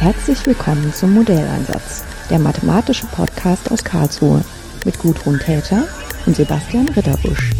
[0.00, 4.42] Herzlich willkommen zum Modelleinsatz, der mathematische Podcast aus Karlsruhe
[4.86, 5.86] mit Gudrun Täter
[6.24, 7.50] und Sebastian Ritterbusch.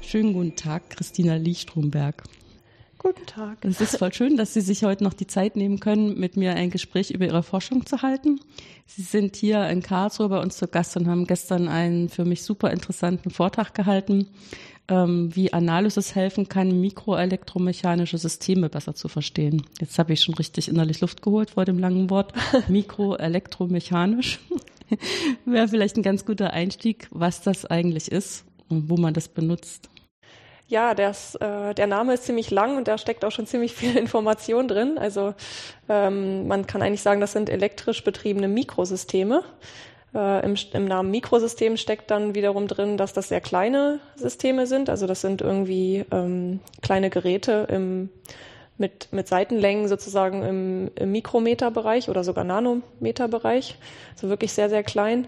[0.00, 2.22] Schönen guten Tag, Christina Liechtrumberg.
[3.34, 3.64] Tag.
[3.64, 6.54] Es ist voll schön, dass Sie sich heute noch die Zeit nehmen können, mit mir
[6.54, 8.38] ein Gespräch über Ihre Forschung zu halten.
[8.86, 12.44] Sie sind hier in Karlsruhe bei uns zu Gast und haben gestern einen für mich
[12.44, 14.28] super interessanten Vortrag gehalten,
[14.86, 19.64] ähm, wie Analysis helfen kann, mikroelektromechanische Systeme besser zu verstehen.
[19.80, 22.32] Jetzt habe ich schon richtig innerlich Luft geholt vor dem langen Wort.
[22.68, 24.38] Mikroelektromechanisch
[25.44, 29.90] wäre vielleicht ein ganz guter Einstieg, was das eigentlich ist und wo man das benutzt.
[30.66, 33.96] Ja, das, äh, der Name ist ziemlich lang und da steckt auch schon ziemlich viel
[33.98, 34.98] Information drin.
[34.98, 35.34] Also
[35.88, 39.42] ähm, man kann eigentlich sagen, das sind elektrisch betriebene Mikrosysteme.
[40.14, 44.88] Äh, im, Im Namen Mikrosystem steckt dann wiederum drin, dass das sehr kleine Systeme sind.
[44.88, 48.08] Also das sind irgendwie ähm, kleine Geräte im,
[48.78, 53.76] mit, mit Seitenlängen sozusagen im, im Mikrometerbereich oder sogar Nanometerbereich.
[54.14, 55.26] Also wirklich sehr, sehr klein.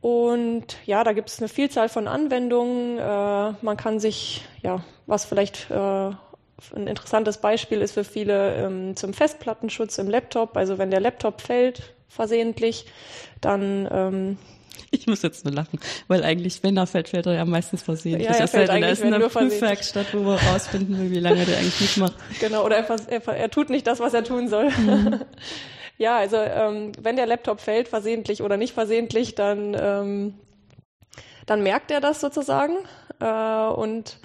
[0.00, 2.98] Und ja, da gibt es eine Vielzahl von Anwendungen.
[2.98, 8.96] Äh, man kann sich, ja, was vielleicht äh, ein interessantes Beispiel ist für viele ähm,
[8.96, 10.56] zum Festplattenschutz im Laptop.
[10.56, 12.86] Also wenn der Laptop fällt versehentlich,
[13.40, 14.38] dann ähm,
[14.90, 18.28] ich muss jetzt nur lachen, weil eigentlich, wenn er fällt, fällt er ja meistens versehentlich.
[18.28, 21.80] Ja, er fällt eigentlich, ist in einer Prüfwerkstatt, wo wir rausfinden, wie lange der eigentlich
[21.80, 22.14] mitmacht.
[22.40, 24.70] Genau, oder er, er, er, tut nicht das, was er tun soll.
[24.70, 25.20] Mhm.
[25.98, 30.34] Ja, also ähm, wenn der Laptop fällt, versehentlich oder nicht versehentlich, dann, ähm,
[31.44, 32.76] dann merkt er das sozusagen
[33.20, 34.18] äh, und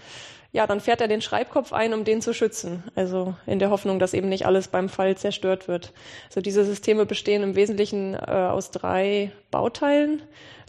[0.51, 2.83] ja, dann fährt er den Schreibkopf ein, um den zu schützen.
[2.93, 5.93] Also in der Hoffnung, dass eben nicht alles beim Fall zerstört wird.
[6.27, 10.21] Also diese Systeme bestehen im Wesentlichen äh, aus drei Bauteilen.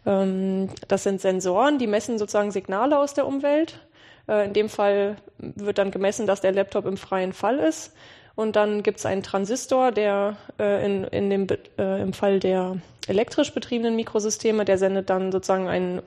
[0.06, 3.78] Ähm, das sind Sensoren, die messen sozusagen Signale aus der Umwelt.
[4.26, 7.92] Äh, in dem Fall wird dann gemessen, dass der Laptop im freien Fall ist.
[8.36, 11.46] Und dann gibt es einen Transistor, der äh, in, in dem,
[11.78, 16.02] äh, im Fall der elektrisch betriebenen Mikrosysteme, der sendet dann sozusagen ein,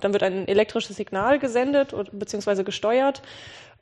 [0.00, 3.22] dann wird ein elektrisches Signal gesendet beziehungsweise gesteuert.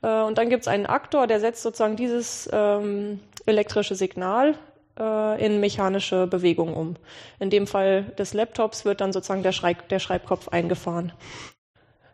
[0.01, 4.55] Äh, und dann gibt es einen Aktor, der setzt sozusagen dieses ähm, elektrische Signal
[4.99, 6.95] äh, in mechanische Bewegung um.
[7.39, 11.11] In dem Fall des Laptops wird dann sozusagen der, Schreib der Schreibkopf eingefahren.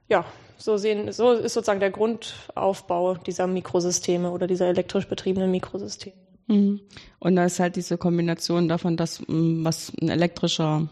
[0.07, 0.25] Ja,
[0.63, 6.15] so sehen, so ist sozusagen der Grundaufbau dieser Mikrosysteme oder dieser elektrisch betriebenen Mikrosysteme.
[6.47, 6.79] Mhm.
[7.19, 10.87] Und da ist halt diese Kombination davon, dass mm, was ein elektrischer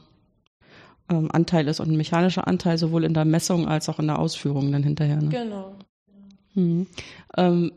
[1.10, 4.20] ähm, Anteil ist und ein mechanischer Anteil sowohl in der Messung als auch in der
[4.20, 5.22] Ausführung dann hinterher.
[5.22, 5.30] Ne?
[5.30, 5.76] Genau.
[6.54, 6.88] Mhm.
[7.38, 7.72] Ähm,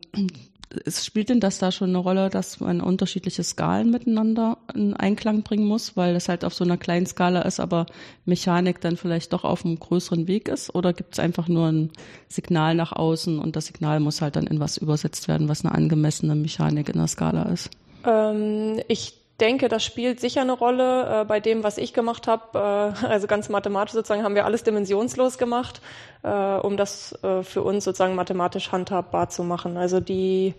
[0.87, 5.67] spielt denn das da schon eine Rolle, dass man unterschiedliche Skalen miteinander in Einklang bringen
[5.67, 7.87] muss, weil das halt auf so einer kleinen Skala ist, aber
[8.25, 10.75] Mechanik dann vielleicht doch auf einem größeren Weg ist?
[10.75, 11.91] Oder gibt es einfach nur ein
[12.29, 15.75] Signal nach außen und das Signal muss halt dann in was übersetzt werden, was eine
[15.75, 17.71] angemessene Mechanik in der Skala ist?
[18.06, 22.95] Ähm, ich denke, das spielt sicher eine Rolle äh, bei dem, was ich gemacht habe.
[23.03, 25.81] Äh, also ganz mathematisch sozusagen haben wir alles dimensionslos gemacht,
[26.22, 29.77] äh, um das äh, für uns sozusagen mathematisch handhabbar zu machen.
[29.77, 30.55] Also die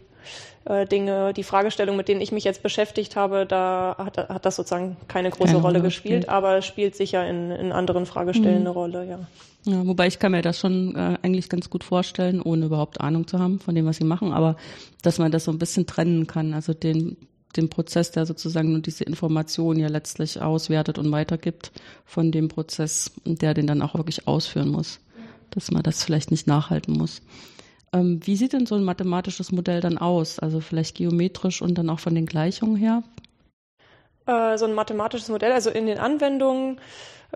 [0.66, 4.56] äh, Dinge, die Fragestellung, mit denen ich mich jetzt beschäftigt habe, da hat, hat das
[4.56, 8.62] sozusagen keine große keine Rolle gespielt, gespielt, aber es spielt sicher in, in anderen Fragestellen
[8.62, 8.68] mhm.
[8.68, 9.20] eine Rolle, ja.
[9.68, 13.26] Ja, wobei ich kann mir das schon äh, eigentlich ganz gut vorstellen, ohne überhaupt Ahnung
[13.28, 14.58] zu haben von dem, was sie machen, aber
[15.02, 17.18] dass man das so ein bisschen trennen kann, also den
[17.58, 21.72] den Prozess, der sozusagen nur diese Information ja letztlich auswertet und weitergibt,
[22.06, 25.00] von dem Prozess, der den dann auch wirklich ausführen muss,
[25.52, 27.22] dass man das vielleicht nicht nachhalten muss.
[27.94, 30.40] Ähm, wie sieht denn so ein mathematisches Modell dann aus?
[30.40, 33.04] Also vielleicht geometrisch und dann auch von den Gleichungen her?
[34.26, 36.80] Äh, so ein mathematisches Modell, also in den Anwendungen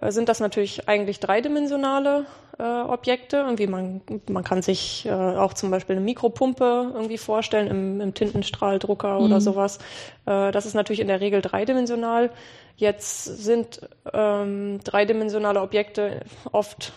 [0.07, 2.25] sind das natürlich eigentlich dreidimensionale
[2.57, 3.37] äh, Objekte.
[3.37, 8.13] Irgendwie man, man kann sich äh, auch zum Beispiel eine Mikropumpe irgendwie vorstellen im, im
[8.13, 9.25] Tintenstrahldrucker mhm.
[9.25, 9.79] oder sowas.
[10.25, 12.31] Äh, das ist natürlich in der Regel dreidimensional.
[12.75, 13.81] Jetzt sind
[14.13, 16.21] ähm, dreidimensionale Objekte
[16.51, 16.93] oft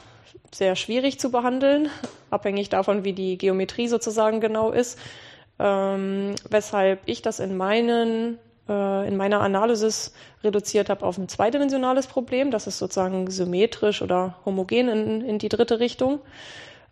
[0.55, 1.89] sehr schwierig zu behandeln,
[2.31, 4.99] abhängig davon, wie die Geometrie sozusagen genau ist.
[5.59, 10.13] Ähm, weshalb ich das in meinen äh, in meiner Analysis
[10.45, 12.51] reduziert habe auf ein zweidimensionales Problem.
[12.51, 16.21] Das ist sozusagen symmetrisch oder homogen in, in die dritte Richtung.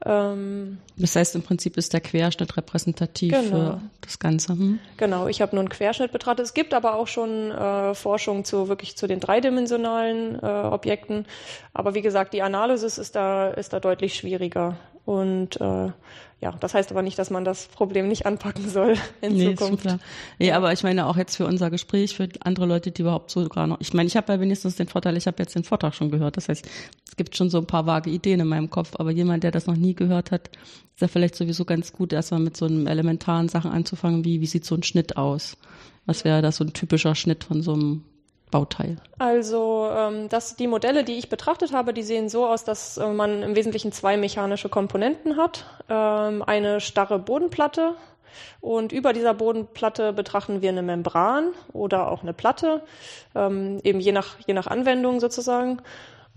[0.05, 3.49] Ähm, das heißt, im Prinzip ist der Querschnitt repräsentativ genau.
[3.49, 4.55] für das Ganze.
[4.55, 4.79] Hm?
[4.97, 6.47] Genau, ich habe nur einen Querschnitt betrachtet.
[6.47, 11.27] Es gibt aber auch schon äh, Forschung zu wirklich zu den dreidimensionalen äh, Objekten.
[11.75, 14.77] Aber wie gesagt, die Analysis ist da, ist da deutlich schwieriger.
[15.05, 15.91] Und äh,
[16.41, 19.85] ja, das heißt aber nicht, dass man das Problem nicht anpacken soll in nee, Zukunft.
[19.85, 19.99] Ist
[20.39, 20.57] Nee, ja.
[20.57, 23.81] aber ich meine auch jetzt für unser Gespräch, für andere Leute, die überhaupt sogar noch,
[23.81, 26.39] ich meine, ich habe ja wenigstens den Vorteil, ich habe jetzt den Vortrag schon gehört.
[26.39, 26.67] Das heißt,
[27.09, 29.67] es gibt schon so ein paar vage Ideen in meinem Kopf, aber jemand, der das
[29.67, 30.49] noch nie gehört hat,
[30.95, 34.47] ist ja vielleicht sowieso ganz gut, erstmal mit so einem elementaren Sachen anzufangen, wie, wie
[34.47, 35.59] sieht so ein Schnitt aus?
[36.07, 38.05] Was wäre das so ein typischer Schnitt von so einem
[38.51, 38.97] Bauteil?
[39.19, 43.09] Also ähm, das, die Modelle, die ich betrachtet habe, die sehen so aus, dass äh,
[43.09, 45.67] man im Wesentlichen zwei mechanische Komponenten hat.
[45.89, 47.95] Ähm, eine starre Bodenplatte
[48.61, 52.83] und über dieser Bodenplatte betrachten wir eine Membran oder auch eine Platte,
[53.35, 55.81] ähm, eben je nach, je nach Anwendung sozusagen.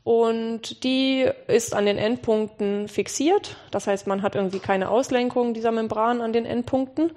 [0.03, 3.55] Und die ist an den Endpunkten fixiert.
[3.71, 7.11] Das heißt, man hat irgendwie keine Auslenkung dieser Membran an den Endpunkten.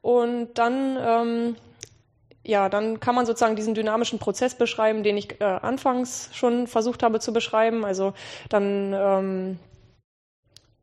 [0.00, 1.56] Und dann ähm,
[2.44, 7.02] ja, dann kann man sozusagen diesen dynamischen Prozess beschreiben, den ich äh, anfangs schon versucht
[7.02, 7.84] habe zu beschreiben.
[7.84, 8.14] Also
[8.48, 9.58] dann ähm,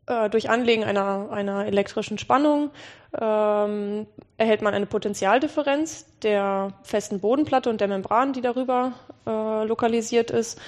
[0.05, 2.71] äh, durch Anlegen einer, einer elektrischen Spannung
[3.19, 4.07] ähm,
[4.37, 8.93] erhält man eine Potentialdifferenz der festen Bodenplatte und der Membran, die darüber
[9.27, 10.59] äh, lokalisiert ist.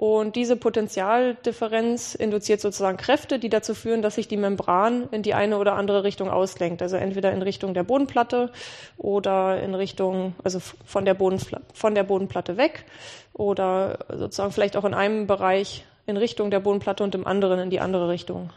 [0.00, 5.34] Und diese Potentialdifferenz induziert sozusagen Kräfte, die dazu führen, dass sich die Membran in die
[5.34, 6.80] eine oder andere Richtung auslenkt.
[6.80, 8.50] Also entweder in Richtung der Bodenplatte
[8.96, 12.86] oder in Richtung, also von der, Bodenplatte, von der Bodenplatte weg
[13.34, 17.68] oder sozusagen vielleicht auch in einem Bereich in Richtung der Bodenplatte und im anderen in
[17.68, 18.48] die andere Richtung.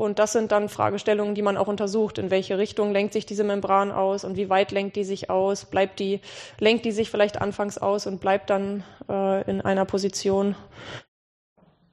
[0.00, 2.16] Und das sind dann Fragestellungen, die man auch untersucht.
[2.16, 5.66] In welche Richtung lenkt sich diese Membran aus und wie weit lenkt die sich aus?
[5.66, 6.20] Bleibt die,
[6.58, 10.54] lenkt die sich vielleicht anfangs aus und bleibt dann äh, in einer Position?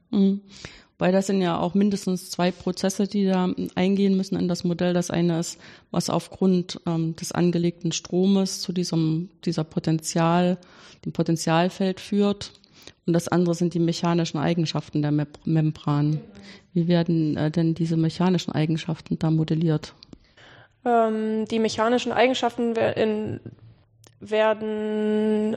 [0.09, 0.39] Mhm.
[0.97, 4.93] Weil das sind ja auch mindestens zwei Prozesse, die da eingehen müssen in das Modell.
[4.93, 5.59] Das eine ist,
[5.91, 10.59] was aufgrund ähm, des angelegten Stromes zu diesem, dieser Potenzial,
[11.03, 12.53] dem Potentialfeld führt.
[13.07, 15.13] Und das andere sind die mechanischen Eigenschaften der
[15.45, 16.19] Membran.
[16.73, 19.95] Wie werden äh, denn diese mechanischen Eigenschaften da modelliert?
[20.83, 23.39] Ähm, die mechanischen Eigenschaften werden,
[24.19, 25.55] werden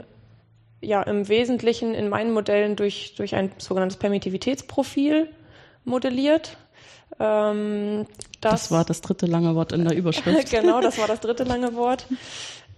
[0.79, 5.27] ja im Wesentlichen in meinen Modellen durch, durch ein sogenanntes Permittivitätsprofil
[5.83, 6.55] modelliert.
[7.19, 8.07] Ähm,
[8.39, 10.51] das, das, war das dritte lange Wort in der Überschrift.
[10.51, 12.07] genau, das war das dritte lange Wort.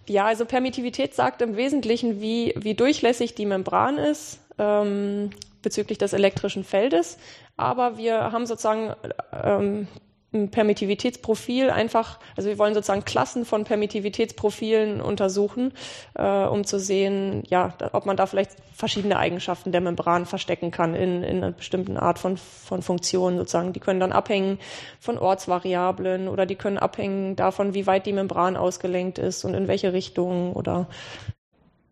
[0.07, 6.13] Ja, also Permittivität sagt im Wesentlichen, wie, wie durchlässig die Membran ist, ähm, bezüglich des
[6.13, 7.17] elektrischen Feldes.
[7.57, 8.93] Aber wir haben sozusagen
[9.31, 9.87] ähm,
[10.33, 15.73] ein Permittivitätsprofil einfach, also wir wollen sozusagen Klassen von Permittivitätsprofilen untersuchen,
[16.15, 20.95] äh, um zu sehen, ja, ob man da vielleicht verschiedene Eigenschaften der Membran verstecken kann
[20.95, 23.73] in, in einer bestimmten Art von, von Funktionen sozusagen.
[23.73, 24.57] Die können dann abhängen
[24.99, 29.67] von Ortsvariablen oder die können abhängen davon, wie weit die Membran ausgelenkt ist und in
[29.67, 30.87] welche Richtung oder.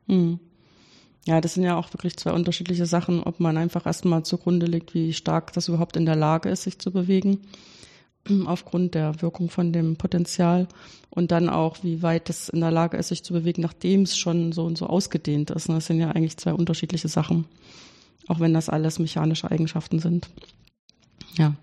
[0.07, 0.39] Hm.
[1.25, 4.95] Ja, das sind ja auch wirklich zwei unterschiedliche Sachen, ob man einfach erstmal zugrunde legt,
[4.95, 7.41] wie stark das überhaupt in der Lage ist, sich zu bewegen,
[8.45, 10.67] aufgrund der Wirkung von dem Potenzial
[11.11, 14.17] und dann auch, wie weit es in der Lage ist, sich zu bewegen, nachdem es
[14.17, 15.69] schon so und so ausgedehnt ist.
[15.69, 17.45] Das sind ja eigentlich zwei unterschiedliche Sachen,
[18.27, 20.27] auch wenn das alles mechanische Eigenschaften sind.
[21.37, 21.53] Ja,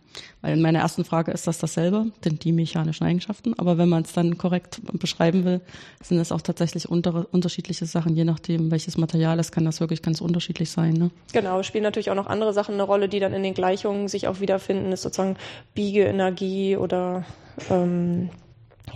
[0.40, 3.54] weil in meiner ersten Frage ist das dasselbe, denn die mechanischen Eigenschaften.
[3.58, 5.60] Aber wenn man es dann korrekt beschreiben will,
[6.02, 8.16] sind es auch tatsächlich unter, unterschiedliche Sachen.
[8.16, 10.94] Je nachdem, welches Material es kann das wirklich ganz unterschiedlich sein.
[10.94, 11.10] Ne?
[11.32, 14.28] Genau, spielen natürlich auch noch andere Sachen eine Rolle, die dann in den Gleichungen sich
[14.28, 14.90] auch wiederfinden.
[14.90, 15.36] Das ist sozusagen
[15.74, 17.24] Biegeenergie oder
[17.70, 18.30] ähm,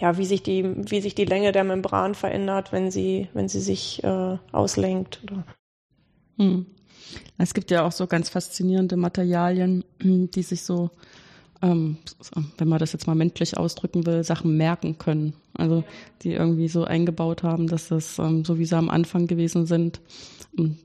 [0.00, 3.60] ja, wie sich die, wie sich die Länge der Membran verändert, wenn sie, wenn sie
[3.60, 5.20] sich äh, auslenkt.
[5.24, 5.44] Oder.
[6.38, 6.66] Hm.
[7.38, 10.90] Es gibt ja auch so ganz faszinierende Materialien, die sich so,
[11.60, 11.98] ähm,
[12.58, 15.34] wenn man das jetzt mal menschlich ausdrücken will, Sachen merken können.
[15.54, 15.84] Also
[16.22, 20.00] die irgendwie so eingebaut haben, dass das ähm, so wie sie am Anfang gewesen sind,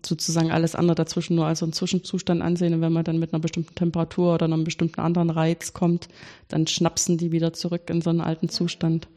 [0.06, 2.74] sozusagen alles andere dazwischen nur als so einen Zwischenzustand ansehen.
[2.74, 6.08] Und wenn man dann mit einer bestimmten Temperatur oder einem bestimmten anderen Reiz kommt,
[6.48, 9.08] dann schnapsen die wieder zurück in so einen alten Zustand.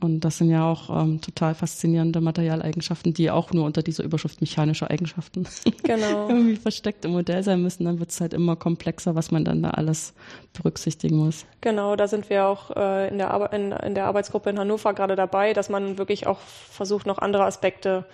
[0.00, 4.40] Und das sind ja auch ähm, total faszinierende Materialeigenschaften, die auch nur unter dieser Überschrift
[4.40, 5.46] mechanische Eigenschaften
[5.82, 6.28] genau.
[6.28, 7.84] irgendwie versteckt im Modell sein müssen.
[7.84, 10.14] Dann wird es halt immer komplexer, was man dann da alles
[10.52, 11.46] berücksichtigen muss.
[11.60, 14.94] Genau, da sind wir auch äh, in, der Ar in, in der Arbeitsgruppe in Hannover
[14.94, 18.04] gerade dabei, dass man wirklich auch versucht, noch andere Aspekte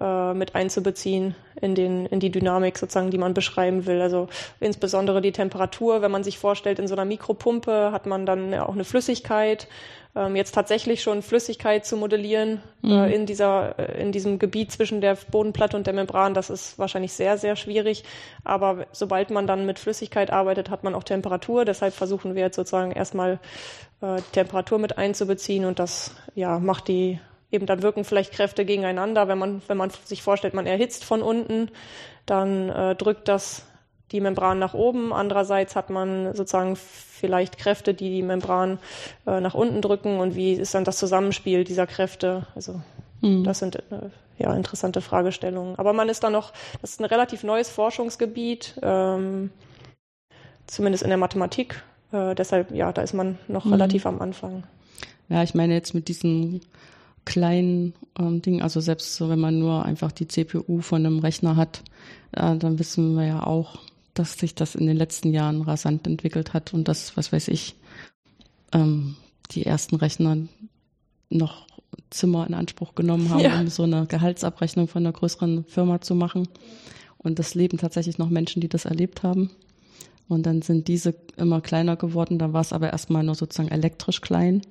[0.00, 4.02] äh, mit einzubeziehen in, den, in die Dynamik sozusagen, die man beschreiben will.
[4.02, 4.28] Also
[4.60, 8.74] insbesondere die Temperatur, wenn man sich vorstellt, in so einer Mikropumpe hat man dann auch
[8.74, 9.68] eine Flüssigkeit.
[10.16, 12.92] Ähm, jetzt tatsächlich schon Flüssigkeit zu modellieren äh, mhm.
[12.92, 16.78] äh, in, dieser, äh, in diesem Gebiet zwischen der Bodenplatte und der Membran, das ist
[16.78, 18.02] wahrscheinlich sehr, sehr schwierig.
[18.42, 21.66] Aber sobald man dann mit Flüssigkeit arbeitet, hat man auch Temperatur.
[21.66, 23.38] Deshalb versuchen wir jetzt sozusagen erstmal
[24.00, 27.20] äh, Temperatur mit einzubeziehen und das ja, macht die
[27.50, 29.28] eben dann wirken vielleicht Kräfte gegeneinander.
[29.28, 31.70] Wenn man, wenn man sich vorstellt, man erhitzt von unten,
[32.24, 33.66] dann äh, drückt das
[34.12, 35.12] die Membran nach oben.
[35.12, 38.78] Andererseits hat man sozusagen vielleicht Kräfte, die die Membran
[39.26, 40.18] äh, nach unten drücken.
[40.18, 42.46] Und wie ist dann das Zusammenspiel dieser Kräfte?
[42.54, 42.80] Also
[43.20, 43.44] mhm.
[43.44, 45.76] das sind äh, ja interessante Fragestellungen.
[45.78, 49.50] Aber man ist da noch, das ist ein relativ neues Forschungsgebiet, ähm,
[50.66, 51.82] zumindest in der Mathematik.
[52.12, 53.72] Äh, deshalb, ja, da ist man noch mhm.
[53.72, 54.64] relativ am Anfang.
[55.28, 56.60] Ja, ich meine jetzt mit diesen
[57.24, 61.56] kleinen ähm, Dingen, also selbst so, wenn man nur einfach die CPU von einem Rechner
[61.56, 61.82] hat,
[62.32, 63.80] äh, dann wissen wir ja auch,
[64.18, 67.76] dass sich das in den letzten Jahren rasant entwickelt hat und dass, was weiß ich,
[68.72, 69.16] ähm,
[69.50, 70.38] die ersten Rechner
[71.30, 71.66] noch
[72.10, 73.60] Zimmer in Anspruch genommen haben, ja.
[73.60, 76.48] um so eine Gehaltsabrechnung von einer größeren Firma zu machen.
[77.18, 79.50] Und das leben tatsächlich noch Menschen, die das erlebt haben.
[80.28, 82.38] Und dann sind diese immer kleiner geworden.
[82.38, 84.62] Da war es aber erstmal nur sozusagen elektrisch klein.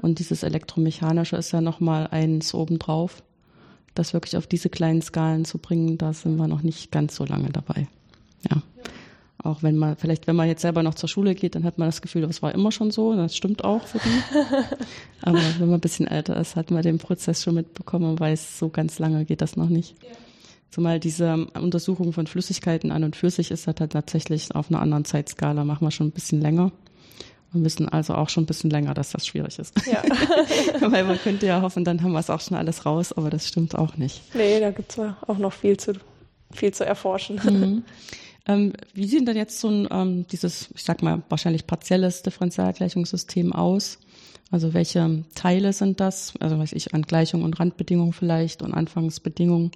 [0.00, 3.22] Und dieses Elektromechanische ist ja nochmal eins obendrauf.
[3.94, 7.24] Das wirklich auf diese kleinen Skalen zu bringen, da sind wir noch nicht ganz so
[7.24, 7.88] lange dabei.
[8.48, 8.62] Ja.
[9.42, 11.86] Auch wenn man, vielleicht wenn man jetzt selber noch zur Schule geht, dann hat man
[11.88, 13.14] das Gefühl, das war immer schon so.
[13.14, 14.44] Das stimmt auch für die.
[15.22, 18.58] Aber wenn man ein bisschen älter ist, hat man den Prozess schon mitbekommen und weiß,
[18.58, 19.94] so ganz lange geht das noch nicht.
[20.70, 25.04] Zumal diese Untersuchung von Flüssigkeiten an und für sich ist halt tatsächlich auf einer anderen
[25.04, 26.72] Zeitskala, machen wir schon ein bisschen länger.
[27.52, 29.74] Wir wissen also auch schon ein bisschen länger, dass das schwierig ist.
[29.86, 30.02] Ja.
[30.80, 33.48] Weil man könnte ja hoffen, dann haben wir es auch schon alles raus, aber das
[33.48, 34.20] stimmt auch nicht.
[34.34, 35.94] Nee, da gibt es auch noch viel zu,
[36.52, 37.40] viel zu erforschen.
[37.42, 37.84] Mhm.
[38.48, 43.52] Ähm, wie sieht denn jetzt so ein, ähm, dieses, ich sag mal, wahrscheinlich partielles Differentialgleichungssystem
[43.52, 43.98] aus?
[44.50, 46.32] Also welche Teile sind das?
[46.40, 49.70] Also weiß ich, an Gleichung und Randbedingungen vielleicht und Anfangsbedingungen,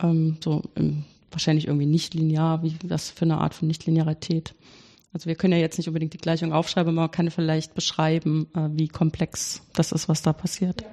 [0.00, 4.54] ähm, so im, wahrscheinlich irgendwie nicht linear, wie was für eine Art von Nichtlinearität?
[5.12, 8.46] Also wir können ja jetzt nicht unbedingt die Gleichung aufschreiben, aber man kann vielleicht beschreiben,
[8.54, 10.82] äh, wie komplex das ist, was da passiert.
[10.82, 10.88] Ja.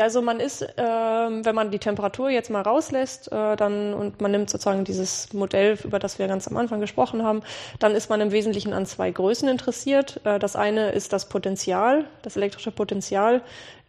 [0.00, 4.30] Also man ist, ähm, wenn man die Temperatur jetzt mal rauslässt, äh, dann und man
[4.30, 7.42] nimmt sozusagen dieses Modell, über das wir ganz am Anfang gesprochen haben,
[7.78, 10.20] dann ist man im Wesentlichen an zwei Größen interessiert.
[10.24, 13.42] Äh, das eine ist das Potenzial, das elektrische Potenzial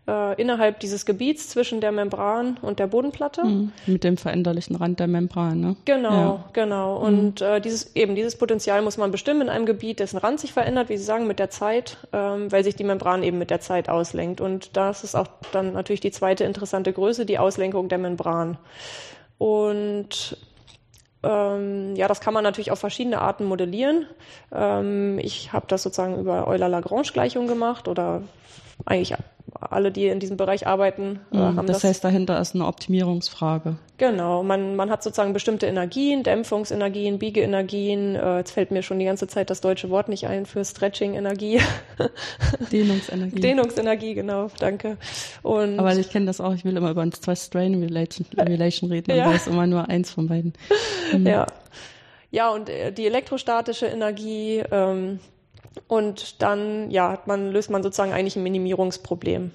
[0.08, 3.44] äh, innerhalb dieses Gebiets zwischen der Membran und der Bodenplatte.
[3.44, 3.72] Mhm.
[3.86, 5.76] Mit dem veränderlichen Rand der Membran, ne?
[5.86, 6.46] Genau, ja.
[6.54, 7.00] genau.
[7.00, 7.06] Mhm.
[7.06, 7.48] Und mhm.
[7.48, 10.90] äh, dieses eben dieses Potenzial muss man bestimmen in einem Gebiet, dessen Rand sich verändert,
[10.90, 13.90] wie Sie sagen, mit der Zeit, ähm, weil sich die Membran eben mit der Zeit
[13.90, 14.42] auslenkt.
[14.42, 18.58] Und das ist auch dann natürlich die zweite interessante Größe, die Auslenkung der Membran.
[19.38, 20.38] Und
[21.24, 24.06] ähm, ja, das kann man natürlich auf verschiedene Arten modellieren.
[24.52, 28.24] Ähm, ich habe das sozusagen über Euler-Lagrange-Gleichung gemacht oder
[28.86, 29.16] eigentlich
[29.60, 31.82] alle, die in diesem Bereich arbeiten, mhm, haben das.
[31.82, 33.78] Das heißt, dahinter ist eine Optimierungsfrage.
[33.98, 38.16] Genau, man, man hat sozusagen bestimmte Energien, Dämpfungsenergien, Biegeenergien.
[38.16, 41.62] Äh, jetzt fällt mir schon die ganze Zeit das deutsche Wort nicht ein für Stretching-Energie.
[42.72, 43.40] Dehnungsenergie.
[43.40, 44.98] Dehnungsenergie, genau, danke.
[45.42, 49.26] Und Aber ich kenne das auch, ich will immer über ein Stress-Strain-Relation Relation reden, ja.
[49.26, 50.54] aber ist immer nur eins von beiden.
[51.12, 51.28] Mhm.
[51.34, 51.48] Ja.
[52.30, 55.20] Ja, und äh, die elektrostatische Energie, ähm,
[55.88, 59.52] und dann ja, hat man, löst man sozusagen eigentlich ein Minimierungsproblem.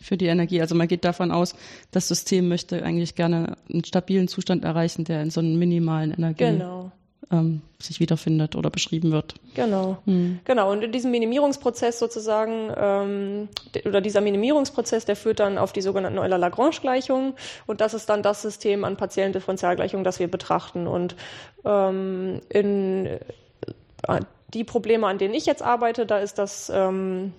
[0.00, 0.60] Für die Energie.
[0.60, 1.54] Also man geht davon aus,
[1.90, 6.44] das System möchte eigentlich gerne einen stabilen Zustand erreichen, der in so einem minimalen Energie
[6.44, 6.92] genau.
[7.30, 9.34] ähm, sich wiederfindet oder beschrieben wird.
[9.54, 9.96] Genau.
[10.04, 10.40] Hm.
[10.44, 10.70] Genau.
[10.70, 13.48] Und in diesem Minimierungsprozess sozusagen, ähm,
[13.86, 17.32] oder dieser Minimierungsprozess, der führt dann auf die sogenannten Euler-Lagrange-Gleichungen.
[17.66, 20.86] Und das ist dann das System an partiellen Differentialgleichungen, das wir betrachten.
[20.86, 21.16] Und
[21.64, 24.20] ähm, in äh,
[24.54, 27.32] die Probleme, an denen ich jetzt arbeite, da ist das ähm,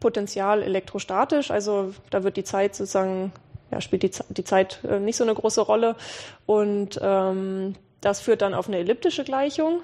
[0.00, 3.32] Potenzial elektrostatisch, also da wird die Zeit sozusagen,
[3.70, 5.96] ja, spielt die, die Zeit äh, nicht so eine große Rolle
[6.46, 9.80] und ähm, das führt dann auf eine elliptische Gleichung.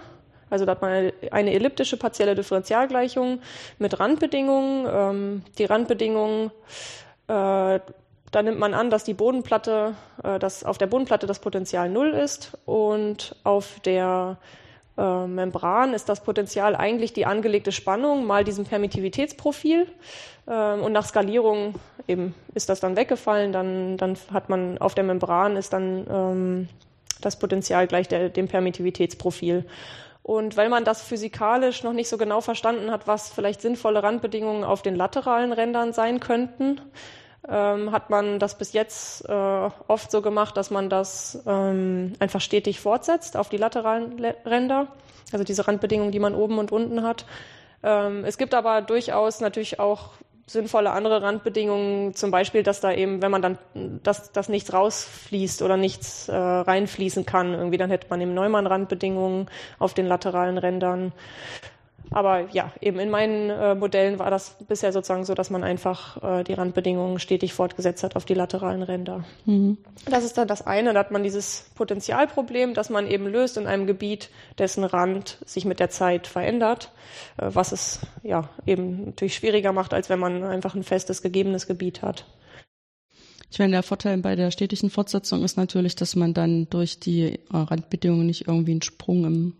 [0.50, 3.40] Also da hat man eine, elliptische partielle Differentialgleichung
[3.78, 4.86] mit Randbedingungen.
[4.90, 6.50] Ähm, die Randbedingungen,
[7.28, 7.80] äh,
[8.32, 12.10] da nimmt man an, dass die Bodenplatte, äh, dass auf der Bodenplatte das Potenzial null
[12.10, 14.38] ist und auf der
[15.00, 19.86] äh, Membran ist das Potenzial eigentlich die angelegte Spannung mal diesem Permittivitätsprofil.
[20.46, 21.74] Äh, und nach Skalierung
[22.06, 23.52] eben ist das dann weggefallen.
[23.52, 26.68] Dann, dann hat man auf der Membran ist dann ähm,
[27.20, 29.64] das Potenzial gleich der, dem Permittivitätsprofil.
[30.22, 34.64] Und weil man das physikalisch noch nicht so genau verstanden hat, was vielleicht sinnvolle Randbedingungen
[34.64, 36.80] auf den lateralen Rändern sein könnten,
[37.48, 42.40] ähm, hat man das bis jetzt äh, oft so gemacht, dass man das ähm, einfach
[42.40, 44.88] stetig fortsetzt auf die lateralen Le Ränder,
[45.32, 47.24] also diese Randbedingungen, die man oben und unten hat.
[47.82, 50.10] Ähm, es gibt aber durchaus natürlich auch
[50.50, 53.58] sinnvolle andere Randbedingungen, zum Beispiel, dass da eben, wenn man dann,
[54.02, 59.48] dass, dass nichts rausfließt oder nichts äh, reinfließen kann, irgendwie, dann hätte man eben Neumann-Randbedingungen
[59.78, 61.12] auf den lateralen Rändern.
[62.10, 66.22] Aber ja, eben in meinen äh, Modellen war das bisher sozusagen so, dass man einfach
[66.22, 69.24] äh, die Randbedingungen stetig fortgesetzt hat auf die lateralen Ränder.
[69.46, 69.78] Mhm.
[70.08, 70.92] Das ist dann das eine.
[70.92, 75.64] Da hat man dieses Potenzialproblem, das man eben löst in einem Gebiet, dessen Rand sich
[75.64, 76.90] mit der Zeit verändert,
[77.36, 81.68] äh, was es ja eben natürlich schwieriger macht, als wenn man einfach ein festes, gegebenes
[81.68, 82.26] Gebiet hat.
[83.52, 87.22] Ich meine, der Vorteil bei der stetigen Fortsetzung ist natürlich, dass man dann durch die
[87.22, 89.54] äh, Randbedingungen nicht irgendwie einen Sprung im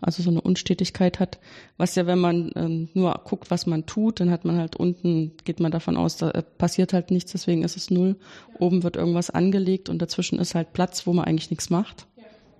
[0.00, 1.38] also so eine Unstetigkeit hat,
[1.76, 5.32] was ja, wenn man ähm, nur guckt, was man tut, dann hat man halt unten,
[5.44, 8.16] geht man davon aus, da passiert halt nichts, deswegen ist es null.
[8.58, 12.06] Oben wird irgendwas angelegt und dazwischen ist halt Platz, wo man eigentlich nichts macht.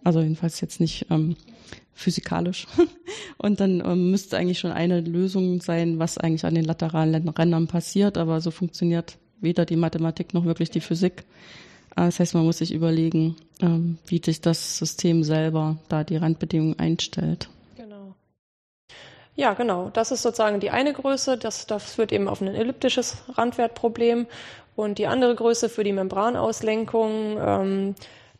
[0.02, 1.37] Also jedenfalls jetzt nicht ähm,
[1.94, 2.66] physikalisch.
[3.38, 7.68] und dann ähm, müsste eigentlich schon eine Lösung sein, was eigentlich an den lateralen Rändern
[7.68, 11.25] passiert, aber so funktioniert weder die Mathematik noch wirklich die Physik.
[11.97, 16.17] Ah, das heißt, man muss sich überlegen, ähm, wie sich das System selber da die
[16.17, 17.49] Randbedingungen einstellt.
[17.77, 18.15] Genau.
[19.37, 19.91] Ja, genau.
[19.91, 21.39] Das ist sozusagen die eine Größe.
[21.39, 24.27] Das, das führt eben auf ein elliptisches Randwertproblem.
[24.77, 27.95] Und die andere Größe für die Membranauslenkung, ähm,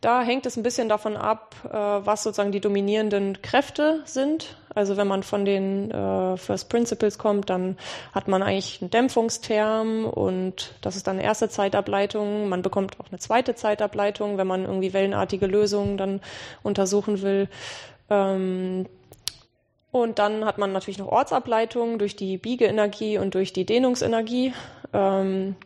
[0.05, 4.57] da hängt es ein bisschen davon ab, äh, was sozusagen die dominierenden Kräfte sind.
[4.75, 7.79] Also wenn man von den äh, First Principles kommt, dann
[8.13, 12.49] hat man eigentlich einen Dämpfungsterm und das ist dann eine erste Zeitableitung.
[12.51, 16.21] Man bekommt auch eine zweite Zeitableitung, wenn man irgendwie wellenartige Lösungen dann
[16.63, 17.49] untersuchen will.
[18.11, 18.87] Ähm,
[19.91, 24.53] und dann hat man natürlich noch Ortsableitungen durch die Biegeenergie und durch die Dehnungsenergie.
[24.93, 25.57] Ähm,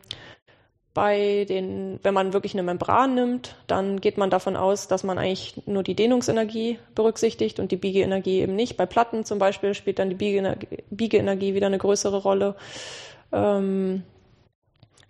[0.98, 5.16] bei den, wenn man wirklich eine Membran nimmt, dann geht man davon aus, dass man
[5.16, 8.76] eigentlich nur die Dehnungsenergie berücksichtigt und die Biegeenergie eben nicht.
[8.76, 12.56] Bei Platten zum Beispiel spielt dann die Biegeenergie, wieder eine größere Rolle.
[13.30, 14.02] Ähm,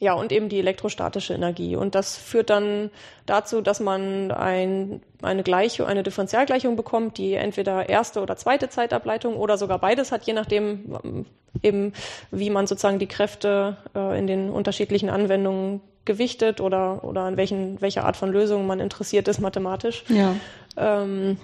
[0.00, 1.74] ja, und eben die elektrostatische Energie.
[1.74, 2.90] Und das führt dann
[3.26, 9.36] dazu, dass man ein, eine Gleichung, eine Differentialgleichung bekommt, die entweder erste oder zweite Zeitableitung
[9.36, 11.26] oder sogar beides hat, je nachdem ähm,
[11.62, 11.92] eben,
[12.30, 17.80] wie man sozusagen die Kräfte äh, in den unterschiedlichen Anwendungen gewichtet oder, oder an welchen,
[17.80, 20.04] welcher Art von Lösungen man interessiert ist mathematisch.
[20.08, 20.34] Ja.
[20.76, 21.38] Ähm,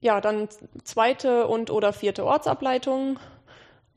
[0.00, 0.48] ja, dann
[0.84, 3.18] zweite und oder vierte Ortsableitung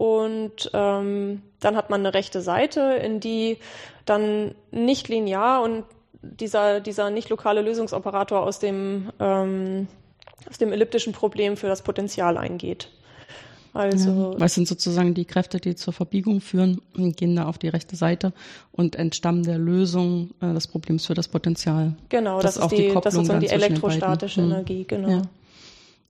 [0.02, 3.58] und ähm, dann hat man eine rechte Seite, in die
[4.06, 5.84] dann nicht linear und
[6.24, 9.88] dieser, dieser nicht lokale Lösungsoperator aus dem, ähm,
[10.50, 12.90] aus dem elliptischen Problem für das Potenzial eingeht.
[13.74, 17.68] Also, ja, was sind sozusagen die Kräfte, die zur Verbiegung führen, gehen da auf die
[17.68, 18.34] rechte Seite
[18.72, 21.96] und entstammen der Lösung äh, des Problems für das Potenzial.
[22.10, 25.10] Genau, das, das ist, auch die, die das ist die elektrostatische Energie, genau.
[25.10, 25.22] Ja.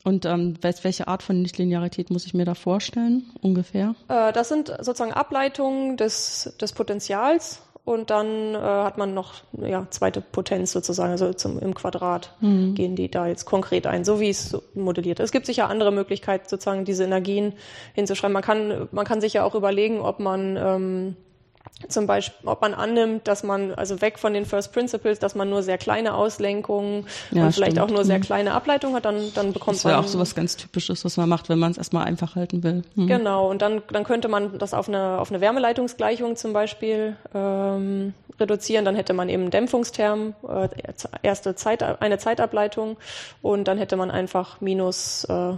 [0.04, 3.96] Und ähm, welche Art von Nichtlinearität muss ich mir da vorstellen, ungefähr?
[4.08, 9.88] Äh, das sind sozusagen Ableitungen des, des Potenzials und dann äh, hat man noch ja,
[9.90, 12.76] zweite Potenz sozusagen, also zum, im Quadrat mhm.
[12.76, 15.26] gehen die da jetzt konkret ein, so wie es so modelliert ist.
[15.26, 17.54] Es gibt sicher andere Möglichkeiten, sozusagen diese Energien
[17.94, 18.34] hinzuschreiben.
[18.34, 21.16] Man kann, man kann sich ja auch überlegen, ob man ähm,
[21.88, 25.50] zum Beispiel, ob man annimmt, dass man, also weg von den First Principles, dass man
[25.50, 28.24] nur sehr kleine Auslenkungen ja, und vielleicht auch nur sehr mhm.
[28.24, 29.76] kleine Ableitungen hat, dann, dann bekommt man.
[29.76, 32.36] Das wäre auch so was ganz Typisches, was man macht, wenn man es erstmal einfach
[32.36, 32.84] halten will.
[32.96, 33.08] Mhm.
[33.08, 38.14] Genau, und dann, dann könnte man das auf eine, auf eine Wärmeleitungsgleichung zum Beispiel ähm,
[38.40, 38.86] reduzieren.
[38.86, 40.70] Dann hätte man eben einen Dämpfungsterm, äh,
[41.22, 42.98] erste Zeit, eine Zeitableitung
[43.42, 45.54] und dann hätte man einfach minus äh,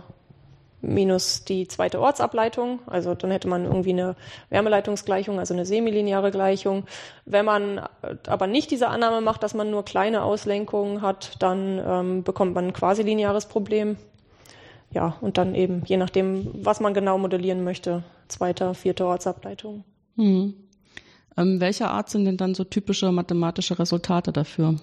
[0.83, 2.79] minus die zweite Ortsableitung.
[2.85, 4.15] Also dann hätte man irgendwie eine
[4.49, 6.83] Wärmeleitungsgleichung, also eine semilineare Gleichung.
[7.25, 7.81] Wenn man
[8.27, 12.67] aber nicht diese Annahme macht, dass man nur kleine Auslenkungen hat, dann ähm, bekommt man
[12.67, 13.97] ein quasi lineares Problem.
[14.91, 19.83] Ja, und dann eben, je nachdem, was man genau modellieren möchte, zweite, vierte Ortsableitung.
[20.17, 20.53] Hm.
[21.35, 24.75] Ähm, welcher Art sind denn dann so typische mathematische Resultate dafür?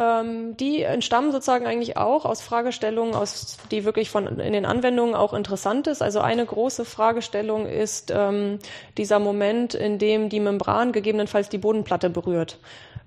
[0.00, 5.14] Ähm, die entstammen sozusagen eigentlich auch aus Fragestellungen, aus, die wirklich von in den Anwendungen
[5.14, 6.00] auch interessant ist.
[6.00, 8.60] Also eine große Fragestellung ist ähm,
[8.96, 12.58] dieser Moment, in dem die Membran gegebenenfalls die Bodenplatte berührt.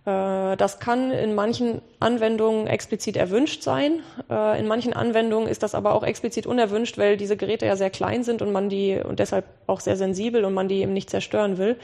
[0.06, 4.02] Äh, das kann in manchen Anwendungen explizit erwünscht sein.
[4.30, 7.90] Äh, in manchen Anwendungen ist das aber auch explizit unerwünscht, weil diese Geräte ja sehr
[7.90, 11.10] klein sind und man die und deshalb auch sehr sensibel und man die eben nicht
[11.10, 11.78] zerstören will.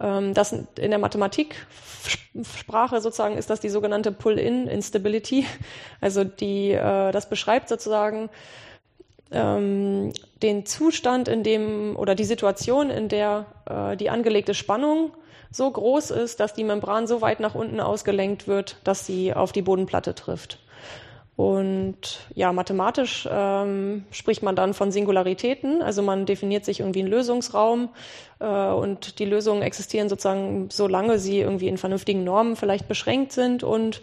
[0.00, 5.46] Ähm, das in der Mathematiksprache sozusagen ist das die sogenannte Pull-in Instability.
[6.00, 8.28] Also die, äh, das beschreibt sozusagen
[9.30, 13.46] ähm, den Zustand, in dem oder die Situation, in der
[13.98, 15.12] die angelegte Spannung
[15.52, 19.52] so groß ist, dass die Membran so weit nach unten ausgelenkt wird, dass sie auf
[19.52, 20.58] die Bodenplatte trifft.
[21.36, 25.82] Und ja, mathematisch ähm, spricht man dann von Singularitäten.
[25.82, 27.88] Also man definiert sich irgendwie einen Lösungsraum
[28.38, 33.62] äh, und die Lösungen existieren sozusagen, solange sie irgendwie in vernünftigen Normen vielleicht beschränkt sind
[33.62, 34.02] und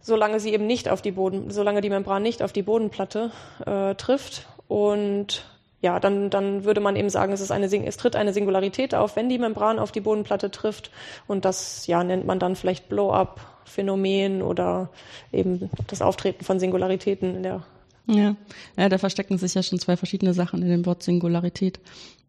[0.00, 3.30] solange sie eben nicht auf die Boden, solange die Membran nicht auf die Bodenplatte
[3.64, 4.46] äh, trifft.
[4.68, 5.44] Und
[5.84, 9.16] ja, dann, dann würde man eben sagen, es, ist eine, es tritt eine Singularität auf,
[9.16, 10.90] wenn die Membran auf die Bodenplatte trifft.
[11.26, 14.88] Und das ja, nennt man dann vielleicht Blow-up-Phänomen oder
[15.30, 17.64] eben das Auftreten von Singularitäten in der
[18.06, 18.36] ja.
[18.76, 21.80] ja, da verstecken sich ja schon zwei verschiedene Sachen in dem Wort Singularität.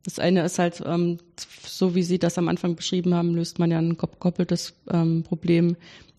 [0.03, 1.17] Das eine ist halt, ähm,
[1.65, 5.75] so wie Sie das am Anfang beschrieben haben, löst man ja ein gekoppeltes ähm, Problem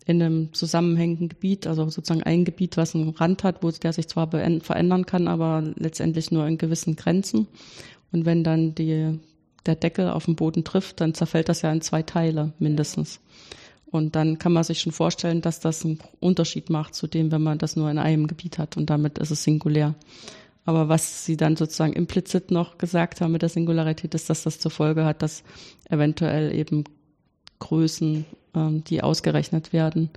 [0.07, 4.07] in einem zusammenhängenden Gebiet, also sozusagen ein Gebiet, was einen Rand hat, wo der sich
[4.07, 7.49] zwar verändern kann, aber letztendlich nur in gewissen Grenzen.
[8.13, 9.19] Und wenn dann die,
[9.67, 13.21] der Deckel auf den Boden trifft, dann zerfällt das ja in zwei Teile mindestens.
[13.87, 17.43] Und dann kann man sich schon vorstellen, dass das einen Unterschied macht zu dem, wenn
[17.43, 19.95] man das nur in einem Gebiet hat und damit ist es singulär.
[20.65, 24.59] Aber was Sie dann sozusagen implizit noch gesagt haben mit der Singularität, ist, dass das
[24.59, 25.45] zur Folge hat, dass
[25.89, 26.85] eventuell eben
[27.61, 28.25] Größen
[28.89, 30.11] die ausgerechnet werden,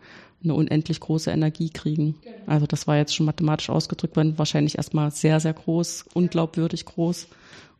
[0.43, 2.15] eine unendlich große Energie kriegen.
[2.45, 7.27] Also das war jetzt schon mathematisch ausgedrückt worden, wahrscheinlich erstmal sehr, sehr groß, unglaubwürdig groß.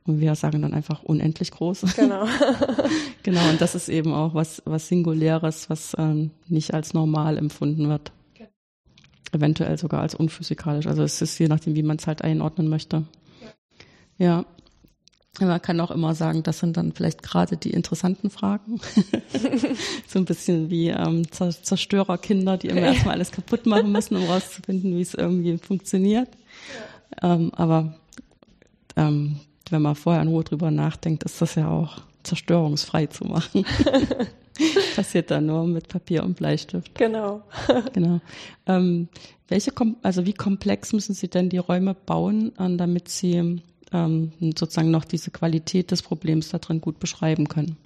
[0.06, 1.86] Und wir sagen dann einfach unendlich groß.
[1.96, 2.26] Genau.
[3.24, 7.90] genau, und das ist eben auch was, was Singuläres, was ähm, nicht als normal empfunden
[7.90, 8.12] wird.
[8.36, 8.50] Genau.
[9.32, 10.88] Eventuell sogar als unphysikalisch.
[10.88, 13.06] Also es ist je nachdem, wie man es halt einordnen möchte.
[14.18, 14.26] Ja.
[14.26, 14.46] ja.
[15.40, 18.80] Man kann auch immer sagen, das sind dann vielleicht gerade die interessanten Fragen.
[20.08, 24.96] so ein bisschen wie ähm, Zerstörerkinder, die immer erstmal alles kaputt machen müssen, um rauszufinden,
[24.96, 26.30] wie es irgendwie funktioniert.
[27.22, 27.36] Ja.
[27.36, 27.96] Ähm, aber
[28.96, 33.66] ähm, wenn man vorher in Ruhe drüber nachdenkt, ist das ja auch zerstörungsfrei zu machen.
[34.96, 36.94] Passiert dann nur mit Papier und Bleistift.
[36.96, 37.44] Genau.
[37.94, 38.20] genau.
[38.66, 39.08] Ähm,
[39.48, 39.72] welche,
[40.04, 43.62] also wie komplex müssen Sie denn die Räume bauen, äh, damit Sie
[43.94, 47.78] ähm, sozusagen noch diese Qualität des Problems da drin gut beschreiben können.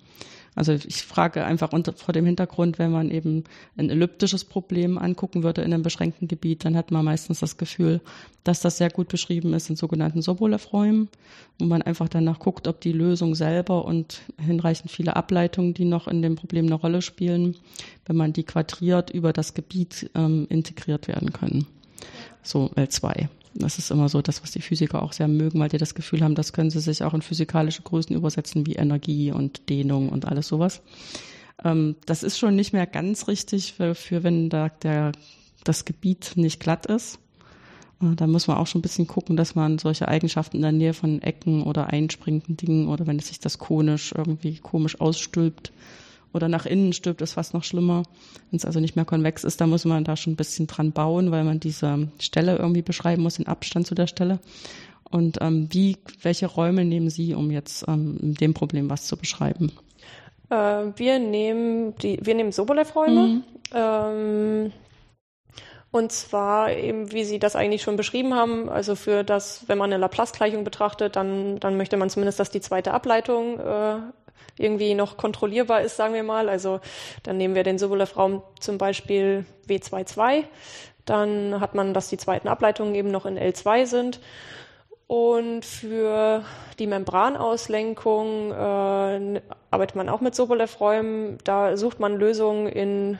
[0.55, 3.43] Also ich frage einfach unter, vor dem Hintergrund, wenn man eben
[3.75, 8.01] ein elliptisches Problem angucken würde in einem beschränkten Gebiet, dann hat man meistens das Gefühl,
[8.43, 11.09] dass das sehr gut beschrieben ist in sogenannten Sobolev-Räumen,
[11.57, 16.07] wo man einfach danach guckt, ob die Lösung selber und hinreichend viele Ableitungen, die noch
[16.07, 17.55] in dem Problem eine Rolle spielen,
[18.05, 21.65] wenn man die quadriert, über das Gebiet ähm, integriert werden können.
[22.43, 23.27] So L2.
[23.55, 26.23] Das ist immer so das, was die Physiker auch sehr mögen, weil die das Gefühl
[26.23, 30.25] haben, das können sie sich auch in physikalische Größen übersetzen wie Energie und Dehnung und
[30.25, 30.81] alles sowas.
[31.63, 35.11] Ähm, das ist schon nicht mehr ganz richtig für, für wenn da der,
[35.63, 37.19] das Gebiet nicht glatt ist.
[38.01, 40.71] Äh, da muss man auch schon ein bisschen gucken, dass man solche Eigenschaften in der
[40.71, 45.71] Nähe von Ecken oder einspringenden Dingen oder wenn es sich das konisch irgendwie komisch ausstülpt,
[46.33, 48.03] oder nach innen stirbt, ist fast noch schlimmer.
[48.49, 50.91] Wenn es also nicht mehr konvex ist, da muss man da schon ein bisschen dran
[50.91, 54.39] bauen, weil man diese Stelle irgendwie beschreiben muss, den Abstand zu der Stelle.
[55.09, 59.71] Und ähm, wie, welche Räume nehmen Sie, um jetzt ähm, dem Problem was zu beschreiben?
[60.49, 60.55] Äh,
[60.95, 63.27] wir nehmen die, wir nehmen Sobolev-Räume.
[63.27, 63.43] Mhm.
[63.73, 64.71] Ähm,
[65.91, 69.93] und zwar eben, wie Sie das eigentlich schon beschrieben haben, also für das, wenn man
[69.93, 73.97] eine Laplace-Gleichung betrachtet, dann, dann möchte man zumindest, dass die zweite Ableitung äh,
[74.57, 76.49] irgendwie noch kontrollierbar ist, sagen wir mal.
[76.49, 76.79] Also
[77.23, 80.45] dann nehmen wir den Sobolev-Raum zum Beispiel W22.
[81.05, 84.19] Dann hat man, dass die zweiten Ableitungen eben noch in L2 sind.
[85.07, 86.43] Und für
[86.79, 91.37] die Membranauslenkung äh, arbeitet man auch mit Sobolev-Räumen.
[91.43, 93.19] Da sucht man Lösungen in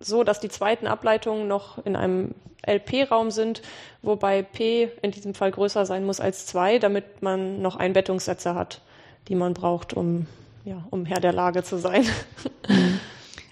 [0.00, 2.34] so, dass die zweiten Ableitungen noch in einem
[2.66, 3.62] LP-Raum sind,
[4.02, 8.80] wobei P in diesem Fall größer sein muss als 2, damit man noch Einbettungssätze hat,
[9.28, 10.26] die man braucht, um
[10.64, 12.04] ja, um Herr der Lage zu sein.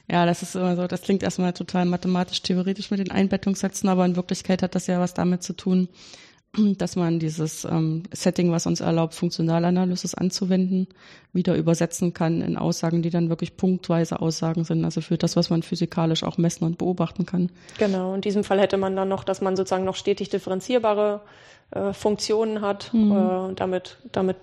[0.08, 4.04] Ja, das ist immer so, das klingt erstmal total mathematisch theoretisch mit den Einbettungssätzen, aber
[4.04, 5.88] in Wirklichkeit hat das ja was damit zu tun,
[6.78, 10.86] dass man dieses ähm, Setting, was uns erlaubt, Funktionalanalysis anzuwenden,
[11.32, 15.50] wieder übersetzen kann in Aussagen, die dann wirklich punktweise Aussagen sind, also für das, was
[15.50, 17.50] man physikalisch auch messen und beobachten kann.
[17.78, 21.22] Genau, in diesem Fall hätte man dann noch, dass man sozusagen noch stetig differenzierbare
[21.72, 22.94] äh, Funktionen hat.
[22.94, 23.10] Mhm.
[23.10, 24.36] Äh, damit, damit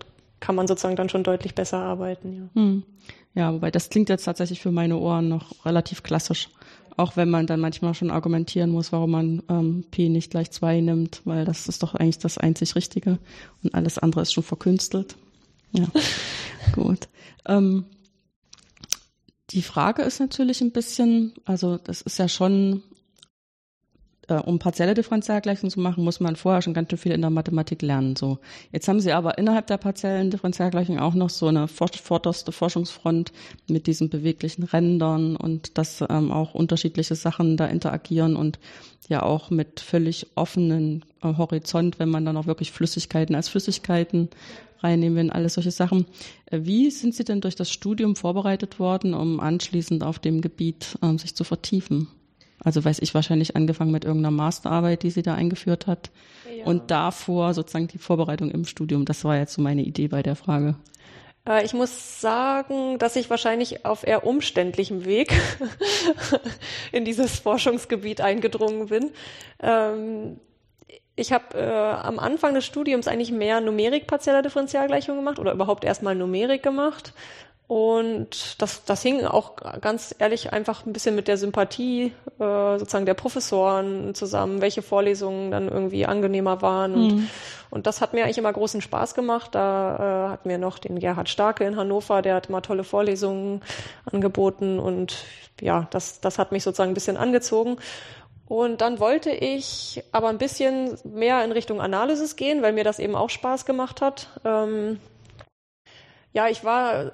[0.44, 2.34] kann man sozusagen dann schon deutlich besser arbeiten.
[2.34, 2.62] Ja.
[2.62, 2.84] Hm.
[3.34, 6.50] ja, wobei das klingt jetzt tatsächlich für meine Ohren noch relativ klassisch.
[6.98, 10.82] Auch wenn man dann manchmal schon argumentieren muss, warum man ähm, P nicht gleich 2
[10.82, 13.20] nimmt, weil das ist doch eigentlich das einzig Richtige
[13.64, 15.16] und alles andere ist schon verkünstelt.
[15.72, 15.88] Ja,
[16.74, 17.08] gut.
[17.48, 17.86] Ähm,
[19.52, 22.84] die Frage ist natürlich ein bisschen, also das ist ja schon
[24.28, 27.30] äh, um partielle Differentialgleichungen zu machen, muss man vorher schon ganz schön viel in der
[27.30, 28.16] Mathematik lernen.
[28.16, 28.40] So,
[28.72, 33.32] jetzt haben Sie aber innerhalb der partiellen Differentialgleichung auch noch so eine vorderste Forschungsfront
[33.68, 38.60] mit diesen beweglichen Rändern und dass ähm, auch unterschiedliche Sachen da interagieren und
[39.10, 44.30] ja auch mit völlig offenen äh, Horizont, wenn man dann auch wirklich Flüssigkeiten als Flüssigkeiten
[44.80, 46.06] reinnehmen will, alles solche Sachen.
[46.46, 50.98] Äh, wie sind Sie denn durch das Studium vorbereitet worden, um anschließend auf dem Gebiet
[51.02, 52.08] ähm, sich zu vertiefen?
[52.64, 56.12] Also weiß ich wahrscheinlich angefangen mit irgendeiner Masterarbeit, die sie da eingeführt hat.
[56.58, 56.66] Ja.
[56.66, 59.06] Und davor sozusagen die Vorbereitung im Studium.
[59.06, 60.76] Das war jetzt so meine Idee bei der Frage.
[61.48, 65.34] Äh, ich muss sagen, dass ich wahrscheinlich auf eher umständlichem Weg
[66.92, 69.12] in dieses Forschungsgebiet eingedrungen bin.
[69.62, 70.40] Ähm,
[71.16, 75.84] ich habe äh, am Anfang des Studiums eigentlich mehr Numerik partieller Differentialgleichung gemacht oder überhaupt
[75.84, 77.14] erstmal Numerik gemacht
[77.74, 83.08] und das, das hing auch ganz ehrlich einfach ein bisschen mit der Sympathie äh, sozusagen
[83.08, 86.94] der Professoren zusammen, welche Vorlesungen dann irgendwie angenehmer waren.
[86.94, 87.30] Und, mhm.
[87.72, 89.56] und das hat mir eigentlich immer großen Spaß gemacht.
[89.56, 93.62] Da äh, hatten wir noch den Gerhard Starke in Hannover, der hat immer tolle Vorlesungen
[94.06, 94.78] angeboten.
[94.78, 95.26] Und
[95.60, 97.78] ja, das, das hat mich sozusagen ein bisschen angezogen.
[98.48, 103.00] Und dann wollte ich aber ein bisschen mehr in Richtung Analysis gehen, weil mir das
[103.00, 104.28] eben auch Spaß gemacht hat.
[104.46, 105.00] Ähm,
[106.34, 107.14] ja, ich war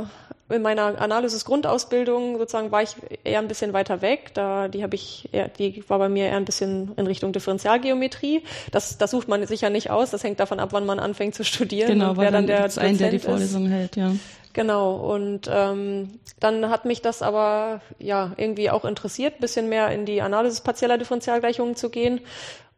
[0.00, 4.32] äh, in meiner Analysis-Grundausbildung sozusagen war ich eher ein bisschen weiter weg.
[4.34, 8.42] Da die habe ich, eher, die war bei mir eher ein bisschen in Richtung Differentialgeometrie.
[8.72, 10.10] Das, das sucht man sicher nicht aus.
[10.10, 12.82] Das hängt davon ab, wann man anfängt zu studieren genau, und wer dann, dann der
[12.82, 13.72] ein, der die Vorlesung ist.
[13.72, 14.12] hält, ja.
[14.52, 20.06] Genau, und ähm, dann hat mich das aber ja irgendwie auch interessiert, bisschen mehr in
[20.06, 22.20] die Analysis partieller Differentialgleichungen zu gehen.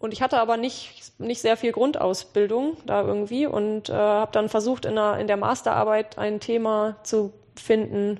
[0.03, 4.49] Und ich hatte aber nicht, nicht sehr viel Grundausbildung da irgendwie und äh, habe dann
[4.49, 8.19] versucht, in der, in der Masterarbeit ein Thema zu finden,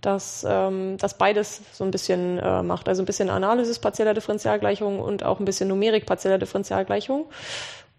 [0.00, 2.88] das, ähm, das beides so ein bisschen äh, macht.
[2.88, 7.26] Also ein bisschen Analysis partieller Differentialgleichung und auch ein bisschen Numerik partieller Differentialgleichung.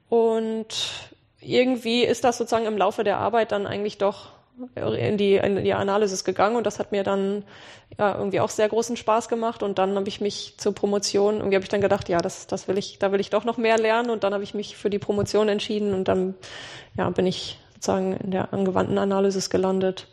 [0.10, 0.92] Und
[1.40, 4.32] irgendwie ist das sozusagen im Laufe der Arbeit dann eigentlich doch
[4.76, 7.44] in die, in die Analysis gegangen und das hat mir dann
[7.98, 11.56] ja, irgendwie auch sehr großen Spaß gemacht und dann habe ich mich zur Promotion, irgendwie
[11.56, 13.78] habe ich dann gedacht, ja, das, das will ich, da will ich doch noch mehr
[13.78, 16.36] lernen und dann habe ich mich für die Promotion entschieden und dann
[16.96, 20.08] ja, bin ich sozusagen in der angewandten Analysis gelandet.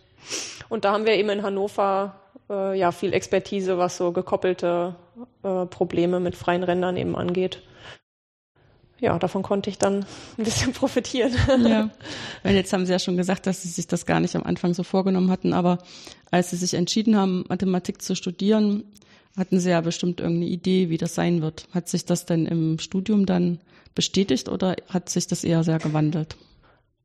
[0.69, 2.15] Und da haben wir eben in Hannover
[2.51, 4.95] äh, ja viel Expertise, was so gekoppelte
[5.43, 7.63] äh, Probleme mit freien Rändern eben angeht
[9.01, 10.05] ja, davon konnte ich dann
[10.37, 11.33] ein bisschen profitieren.
[11.67, 11.91] Ja,
[12.43, 14.75] weil jetzt haben Sie ja schon gesagt, dass Sie sich das gar nicht am Anfang
[14.75, 15.79] so vorgenommen hatten, aber
[16.31, 18.85] als Sie sich entschieden haben, Mathematik zu studieren,
[19.37, 21.69] hatten Sie ja bestimmt irgendeine Idee, wie das sein wird.
[21.73, 23.61] Hat sich das denn im Studium dann
[23.95, 26.37] bestätigt oder hat sich das eher sehr gewandelt?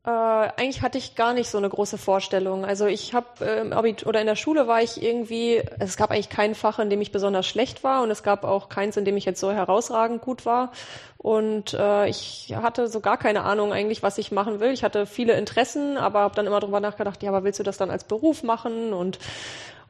[0.05, 2.65] Äh, eigentlich hatte ich gar nicht so eine große Vorstellung.
[2.65, 6.55] Also ich habe äh, oder in der Schule war ich irgendwie, es gab eigentlich kein
[6.55, 9.23] Fach, in dem ich besonders schlecht war und es gab auch keins, in dem ich
[9.23, 10.73] jetzt so herausragend gut war.
[11.17, 14.71] Und äh, ich hatte so gar keine Ahnung eigentlich, was ich machen will.
[14.71, 17.77] Ich hatte viele Interessen, aber habe dann immer drüber nachgedacht, ja, aber willst du das
[17.77, 18.91] dann als Beruf machen?
[18.91, 19.19] Und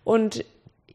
[0.04, 0.46] und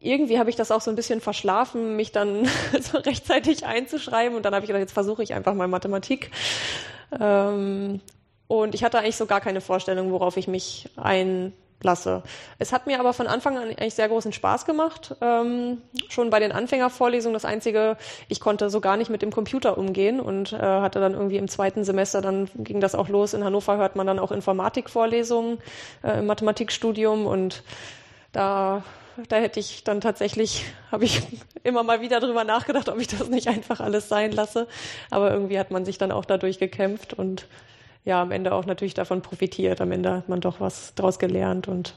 [0.00, 2.48] irgendwie habe ich das auch so ein bisschen verschlafen, mich dann
[2.80, 4.36] so rechtzeitig einzuschreiben.
[4.36, 6.30] Und dann habe ich gedacht, jetzt versuche ich einfach mal Mathematik.
[7.18, 8.00] Ähm,
[8.48, 12.22] und ich hatte eigentlich so gar keine Vorstellung, worauf ich mich einlasse.
[12.58, 15.14] Es hat mir aber von Anfang an eigentlich sehr großen Spaß gemacht.
[15.20, 19.76] Ähm, schon bei den Anfängervorlesungen das Einzige, ich konnte so gar nicht mit dem Computer
[19.76, 23.34] umgehen und äh, hatte dann irgendwie im zweiten Semester, dann ging das auch los.
[23.34, 25.58] In Hannover hört man dann auch Informatikvorlesungen
[26.02, 27.62] äh, im Mathematikstudium und
[28.32, 28.82] da
[29.28, 31.22] da hätte ich dann tatsächlich, habe ich
[31.64, 34.68] immer mal wieder drüber nachgedacht, ob ich das nicht einfach alles sein lasse.
[35.10, 37.46] Aber irgendwie hat man sich dann auch dadurch gekämpft und
[38.08, 39.80] ja am Ende auch natürlich davon profitiert.
[39.80, 41.94] Am Ende hat man doch was draus gelernt und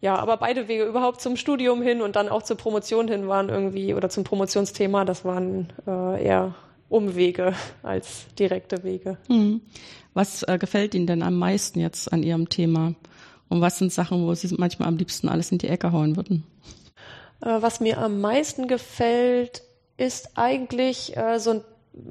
[0.00, 3.48] ja, aber beide Wege überhaupt zum Studium hin und dann auch zur Promotion hin waren
[3.48, 6.56] irgendwie oder zum Promotionsthema, das waren äh, eher
[6.88, 9.16] Umwege als direkte Wege.
[9.28, 9.60] Hm.
[10.12, 12.94] Was äh, gefällt Ihnen denn am meisten jetzt an Ihrem Thema?
[13.48, 16.44] Und was sind Sachen, wo Sie manchmal am liebsten alles in die Ecke hauen würden?
[17.40, 19.62] Äh, was mir am meisten gefällt,
[19.96, 21.60] ist eigentlich äh, so ein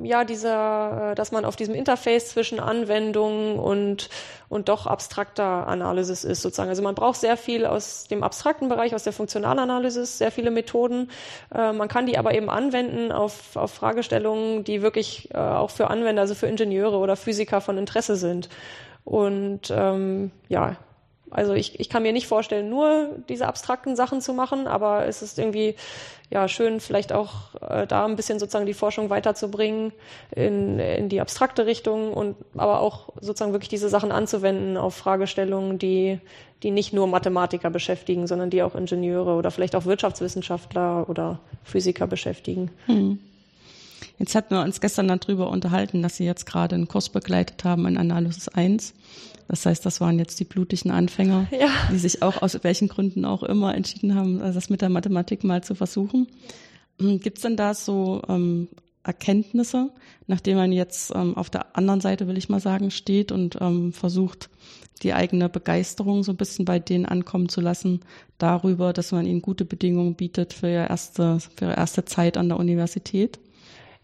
[0.03, 4.09] ja, dieser, äh, dass man auf diesem Interface zwischen Anwendungen und,
[4.47, 6.69] und doch abstrakter Analysis ist, sozusagen.
[6.69, 11.09] Also man braucht sehr viel aus dem abstrakten Bereich, aus der Funktionalanalysis, sehr viele Methoden.
[11.53, 15.89] Äh, man kann die aber eben anwenden auf, auf Fragestellungen, die wirklich äh, auch für
[15.89, 18.49] Anwender, also für Ingenieure oder Physiker von Interesse sind.
[19.03, 20.77] Und ähm, ja,
[21.31, 25.21] Also ich, ich kann mir nicht vorstellen, nur diese abstrakten Sachen zu machen, aber es
[25.21, 25.75] ist irgendwie
[26.29, 29.91] ja schön, vielleicht auch äh, da ein bisschen sozusagen die Forschung weiterzubringen
[30.35, 35.79] in, in die abstrakte Richtung und aber auch sozusagen wirklich diese Sachen anzuwenden auf Fragestellungen,
[35.79, 36.19] die,
[36.63, 42.07] die nicht nur Mathematiker beschäftigen, sondern die auch Ingenieure oder vielleicht auch Wirtschaftswissenschaftler oder Physiker
[42.07, 42.71] beschäftigen.
[42.85, 43.19] Hm.
[44.17, 47.85] Jetzt hatten wir uns gestern darüber unterhalten, dass Sie jetzt gerade einen Kurs begleitet haben
[47.85, 48.93] in Analysis 1.
[49.47, 51.69] Das heißt, das waren jetzt die blutigen Anfänger, ja.
[51.91, 55.63] die sich auch aus welchen Gründen auch immer entschieden haben, das mit der Mathematik mal
[55.63, 56.27] zu versuchen.
[56.99, 58.69] Hm, Gibt es denn da so ähm,
[59.03, 59.89] Erkenntnisse,
[60.27, 63.93] nachdem man jetzt ähm, auf der anderen Seite, will ich mal sagen, steht und ähm,
[63.93, 64.49] versucht,
[65.01, 68.01] die eigene Begeisterung so ein bisschen bei denen ankommen zu lassen,
[68.37, 72.49] darüber, dass man ihnen gute Bedingungen bietet für ihre erste, für ihre erste Zeit an
[72.49, 73.39] der Universität?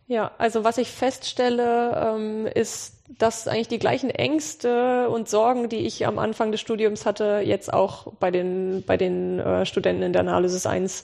[0.08, 5.86] Ja, also was ich feststelle, ähm, ist, dass eigentlich die gleichen Ängste und Sorgen, die
[5.86, 10.13] ich am Anfang des Studiums hatte, jetzt auch bei den, bei den äh, Studenten in
[10.13, 11.04] der Analysis 1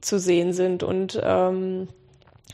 [0.00, 0.82] zu sehen sind.
[0.82, 1.88] Und ähm,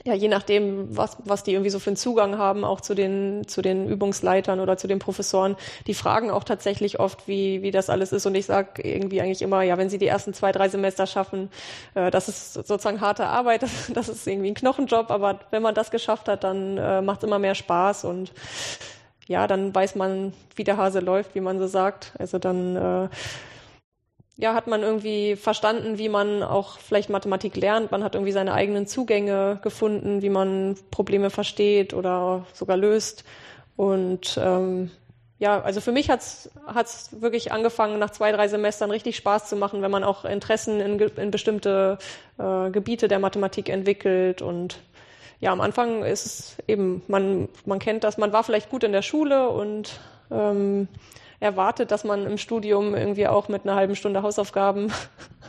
[0.04, 3.46] ja, je nachdem, was, was die irgendwie so für einen Zugang haben, auch zu den,
[3.46, 5.56] zu den Übungsleitern oder zu den Professoren,
[5.86, 8.26] die fragen auch tatsächlich oft, wie, wie das alles ist.
[8.26, 11.50] Und ich sage irgendwie eigentlich immer, ja, wenn sie die ersten zwei, drei Semester schaffen,
[11.94, 15.74] äh, das ist sozusagen harte Arbeit, das, das ist irgendwie ein Knochenjob, aber wenn man
[15.74, 18.32] das geschafft hat, dann äh, macht es immer mehr Spaß und
[19.26, 22.12] ja, dann weiß man, wie der Hase läuft, wie man so sagt.
[22.18, 23.08] Also dann äh,
[24.40, 27.90] ja, hat man irgendwie verstanden, wie man auch vielleicht Mathematik lernt.
[27.90, 33.24] Man hat irgendwie seine eigenen Zugänge gefunden, wie man Probleme versteht oder sogar löst.
[33.76, 34.92] Und ähm,
[35.40, 39.56] ja, also für mich hat's hat's wirklich angefangen, nach zwei, drei Semestern richtig Spaß zu
[39.56, 41.98] machen, wenn man auch Interessen in, in bestimmte
[42.38, 44.40] äh, Gebiete der Mathematik entwickelt.
[44.40, 44.78] Und
[45.40, 48.92] ja, am Anfang ist es eben, man, man kennt das, man war vielleicht gut in
[48.92, 49.98] der Schule und
[50.30, 50.86] ähm,
[51.40, 54.92] erwartet, dass man im Studium irgendwie auch mit einer halben Stunde Hausaufgaben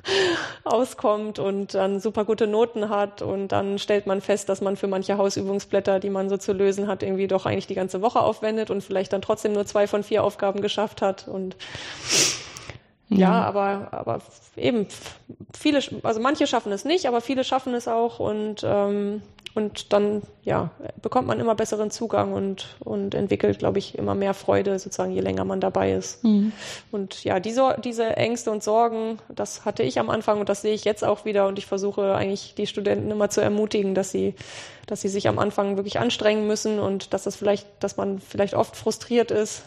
[0.64, 3.22] auskommt und dann super gute Noten hat.
[3.22, 6.88] Und dann stellt man fest, dass man für manche Hausübungsblätter, die man so zu lösen
[6.88, 10.04] hat, irgendwie doch eigentlich die ganze Woche aufwendet und vielleicht dann trotzdem nur zwei von
[10.04, 11.28] vier Aufgaben geschafft hat.
[11.28, 11.56] Und
[13.10, 14.20] ja, ja aber, aber
[14.56, 14.88] eben
[15.58, 19.22] viele, also manche schaffen es nicht, aber viele schaffen es auch und ähm,
[19.56, 24.34] und dann ja, bekommt man immer besseren Zugang und, und entwickelt, glaube ich, immer mehr
[24.34, 26.24] Freude, sozusagen, je länger man dabei ist.
[26.24, 26.52] Mhm.
[26.92, 30.74] Und ja, diese, diese Ängste und Sorgen, das hatte ich am Anfang und das sehe
[30.74, 31.48] ich jetzt auch wieder.
[31.48, 34.36] Und ich versuche eigentlich die Studenten immer zu ermutigen, dass sie,
[34.86, 38.54] dass sie sich am Anfang wirklich anstrengen müssen und dass das vielleicht, dass man vielleicht
[38.54, 39.64] oft frustriert ist.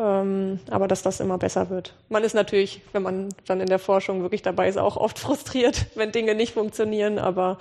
[0.00, 1.94] Ähm, aber dass das immer besser wird.
[2.08, 5.86] Man ist natürlich, wenn man dann in der Forschung wirklich dabei ist, auch oft frustriert,
[5.94, 7.58] wenn Dinge nicht funktionieren, aber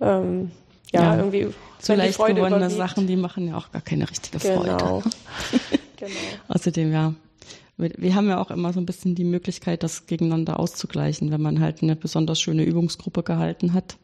[0.00, 0.50] ähm,
[0.92, 2.78] ja, ja, irgendwie zu leicht Freude gewordene überwiegt.
[2.78, 5.00] Sachen, die machen ja auch gar keine richtige genau.
[5.00, 5.10] Freude.
[5.96, 6.10] genau.
[6.48, 7.14] Außerdem, ja,
[7.78, 11.60] wir haben ja auch immer so ein bisschen die Möglichkeit, das gegeneinander auszugleichen, wenn man
[11.60, 13.96] halt eine besonders schöne Übungsgruppe gehalten hat,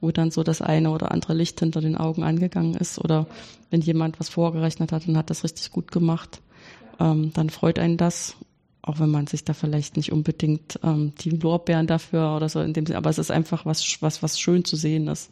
[0.00, 3.26] wo dann so das eine oder andere Licht hinter den Augen angegangen ist oder
[3.70, 6.40] wenn jemand was vorgerechnet hat und hat das richtig gut gemacht,
[6.98, 8.36] ähm, dann freut einen das
[8.88, 12.72] auch wenn man sich da vielleicht nicht unbedingt ähm, die Lorbeeren dafür oder so in
[12.72, 15.30] dem Sinne, aber es ist einfach was, was, was schön zu sehen ist.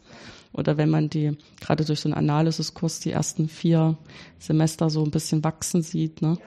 [0.53, 3.97] Oder wenn man die, gerade durch so einen Analysiskurs, die ersten vier
[4.39, 6.37] Semester so ein bisschen wachsen sieht, ne?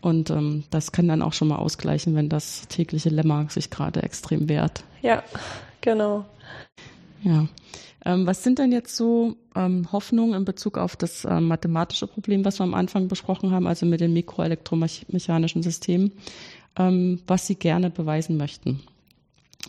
[0.00, 4.02] Und ähm, das kann dann auch schon mal ausgleichen, wenn das tägliche Lemma sich gerade
[4.02, 4.84] extrem wehrt.
[5.02, 5.24] Ja,
[5.80, 6.24] genau.
[7.22, 7.48] Ja.
[8.08, 12.42] Ähm, was sind denn jetzt so ähm, Hoffnungen in Bezug auf das ähm, mathematische Problem,
[12.42, 16.12] was wir am Anfang besprochen haben, also mit den mikroelektromechanischen Systemen,
[16.78, 18.80] ähm, was Sie gerne beweisen möchten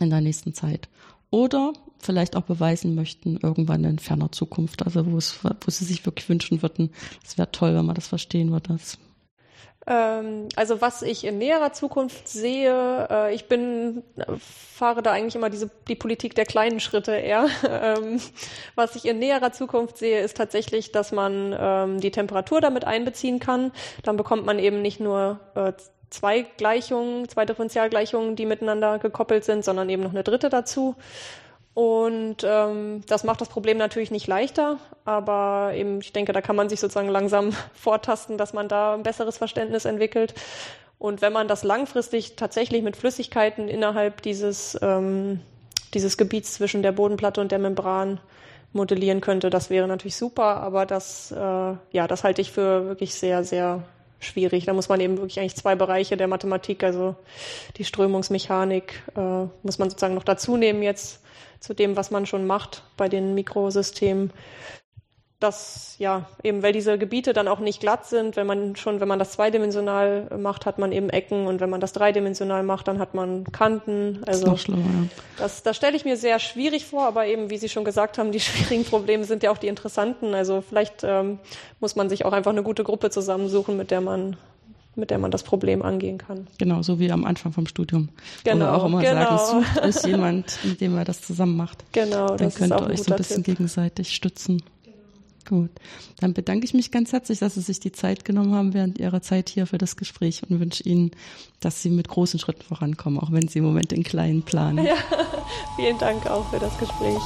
[0.00, 0.88] in der nächsten Zeit?
[1.28, 6.06] Oder vielleicht auch beweisen möchten irgendwann in ferner Zukunft, also wo es, wo Sie sich
[6.06, 6.88] wirklich wünschen würden,
[7.22, 8.72] es wäre toll, wenn man das verstehen würde.
[8.72, 8.98] Das
[9.86, 14.02] also was ich in näherer Zukunft sehe, äh, ich bin,
[14.38, 17.46] fahre da eigentlich immer diese, die Politik der kleinen Schritte eher.
[17.70, 18.20] Ähm,
[18.74, 23.38] was ich in näherer Zukunft sehe, ist tatsächlich, dass man ähm, die Temperatur damit einbeziehen
[23.38, 23.72] kann.
[24.02, 25.72] Dann bekommt man eben nicht nur äh,
[26.10, 30.94] zwei Gleichungen, zwei Differentialgleichungen, die miteinander gekoppelt sind, sondern eben noch eine dritte dazu.
[31.72, 36.56] Und ähm, das macht das Problem natürlich nicht leichter, aber eben, ich denke, da kann
[36.56, 40.34] man sich sozusagen langsam vortasten, dass man da ein besseres Verständnis entwickelt.
[40.98, 45.40] Und wenn man das langfristig tatsächlich mit Flüssigkeiten innerhalb dieses, ähm,
[45.94, 48.20] dieses Gebiets zwischen der Bodenplatte und der Membran
[48.72, 53.14] modellieren könnte, das wäre natürlich super, aber das, äh, ja, das halte ich für wirklich
[53.14, 53.84] sehr, sehr
[54.18, 54.66] schwierig.
[54.66, 57.14] Da muss man eben wirklich eigentlich zwei Bereiche der Mathematik, also
[57.76, 61.19] die Strömungsmechanik, äh, muss man sozusagen noch dazu nehmen jetzt
[61.60, 64.32] zu dem, was man schon macht bei den Mikrosystemen.
[65.40, 69.08] das, ja, eben weil diese Gebiete dann auch nicht glatt sind, wenn man schon, wenn
[69.08, 72.98] man das zweidimensional macht, hat man eben Ecken und wenn man das dreidimensional macht, dann
[72.98, 74.22] hat man Kanten.
[74.26, 74.74] Also das, ja.
[75.38, 78.32] das, das stelle ich mir sehr schwierig vor, aber eben, wie Sie schon gesagt haben,
[78.32, 80.34] die schwierigen Probleme sind ja auch die interessanten.
[80.34, 81.38] Also vielleicht ähm,
[81.80, 84.36] muss man sich auch einfach eine gute Gruppe zusammensuchen, mit der man
[85.00, 86.46] mit der man das Problem angehen kann.
[86.58, 88.10] Genau, so wie am Anfang vom Studium.
[88.44, 89.36] Genau, Oder auch immer genau.
[89.36, 91.84] sagen, sucht euch jemand, mit dem ihr das zusammen macht.
[91.92, 93.56] Genau, Dann das könnt ihr euch so ein bisschen Tipp.
[93.56, 94.62] gegenseitig stützen.
[95.48, 95.70] Gut.
[96.20, 99.22] Dann bedanke ich mich ganz herzlich, dass Sie sich die Zeit genommen haben während Ihrer
[99.22, 101.10] Zeit hier für das Gespräch und wünsche Ihnen,
[101.60, 104.84] dass Sie mit großen Schritten vorankommen, auch wenn Sie im Moment in kleinen planen.
[104.84, 104.94] Ja,
[105.76, 107.18] vielen Dank auch für das Gespräch.